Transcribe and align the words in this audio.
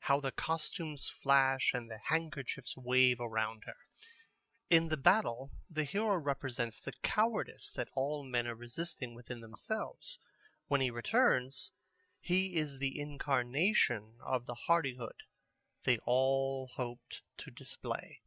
How 0.00 0.20
the 0.20 0.32
costumes 0.32 1.08
flash 1.08 1.72
and 1.72 1.90
the 1.90 1.96
handkerchiefs 1.96 2.76
wave 2.76 3.18
around 3.20 3.64
her! 3.64 3.78
In 4.68 4.88
the 4.88 4.98
battle 4.98 5.50
the 5.70 5.84
hero 5.84 6.16
represents 6.18 6.78
the 6.78 6.92
cowardice 7.02 7.70
that 7.70 7.88
all 7.94 8.22
the 8.22 8.28
men 8.28 8.46
are 8.46 8.54
resisting 8.54 9.14
within 9.14 9.40
themselves. 9.40 10.18
When 10.66 10.82
he 10.82 10.90
returns, 10.90 11.72
he 12.20 12.56
is 12.56 12.80
the 12.80 13.00
incarnation 13.00 14.18
of 14.22 14.44
the 14.44 14.54
hardihood 14.66 15.22
they 15.84 15.92
have 15.92 16.02
all 16.04 16.66
hoped 16.74 17.22
to 17.38 17.50
display. 17.50 18.20